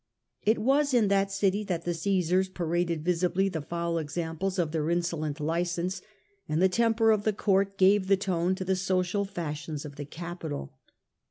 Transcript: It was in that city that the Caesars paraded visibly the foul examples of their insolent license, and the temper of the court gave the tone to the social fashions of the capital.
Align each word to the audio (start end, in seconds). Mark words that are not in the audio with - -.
It 0.41 0.57
was 0.57 0.95
in 0.95 1.09
that 1.09 1.31
city 1.31 1.63
that 1.65 1.85
the 1.85 1.93
Caesars 1.93 2.49
paraded 2.49 3.05
visibly 3.05 3.49
the 3.49 3.61
foul 3.61 3.99
examples 3.99 4.57
of 4.57 4.71
their 4.71 4.89
insolent 4.89 5.39
license, 5.39 6.01
and 6.49 6.59
the 6.59 6.67
temper 6.67 7.11
of 7.11 7.23
the 7.23 7.31
court 7.33 7.77
gave 7.77 8.07
the 8.07 8.17
tone 8.17 8.55
to 8.55 8.65
the 8.65 8.75
social 8.75 9.25
fashions 9.25 9.85
of 9.85 9.97
the 9.97 10.05
capital. 10.05 10.73